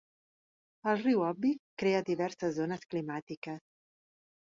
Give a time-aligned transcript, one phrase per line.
[0.91, 1.51] El riu Obi
[1.81, 3.61] creua diverses zones climàtiques.